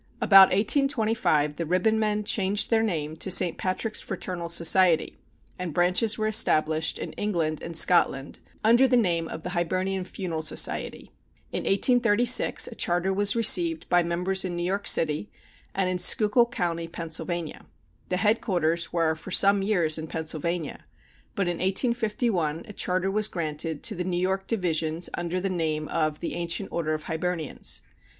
About 0.19 0.47
1825 0.49 1.57
the 1.57 1.63
Ribbonmen 1.67 2.23
changed 2.25 2.71
their 2.71 2.81
name 2.81 3.15
to 3.17 3.29
St. 3.29 3.59
Patrick's 3.59 4.01
Fraternal 4.01 4.49
Society, 4.49 5.19
and 5.59 5.75
branches 5.75 6.17
were 6.17 6.25
established 6.25 6.97
in 6.97 7.13
England 7.13 7.61
and 7.61 7.77
Scotland 7.77 8.39
under 8.63 8.87
the 8.87 8.97
name 8.97 9.27
of 9.27 9.43
the 9.43 9.51
Hibernian 9.51 10.03
Funeral 10.05 10.41
Society. 10.41 11.11
In 11.51 11.65
1836 11.65 12.67
a 12.69 12.73
charter 12.73 13.13
was 13.13 13.35
received 13.35 13.87
by 13.89 14.01
members 14.01 14.43
in 14.43 14.55
New 14.55 14.63
York 14.63 14.87
City, 14.87 15.29
and 15.75 15.87
in 15.87 15.99
Schuylkill 15.99 16.47
County, 16.47 16.87
Pennsylvania. 16.87 17.67
The 18.09 18.17
headquarters 18.17 18.91
were 18.91 19.13
for 19.13 19.29
some 19.29 19.61
years 19.61 19.99
in 19.99 20.07
Pennsylvania, 20.07 20.83
but 21.35 21.45
in 21.47 21.57
1851 21.59 22.63
a 22.67 22.73
charter 22.73 23.11
was 23.11 23.27
granted 23.27 23.83
to 23.83 23.93
the 23.93 24.03
New 24.03 24.17
York 24.17 24.47
Divisions 24.47 25.11
under 25.13 25.39
the 25.39 25.51
name 25.51 25.87
of 25.89 26.21
"The 26.21 26.33
Ancient 26.33 26.69
Order 26.71 26.95
of 26.95 27.03
Hibernians." 27.03 27.83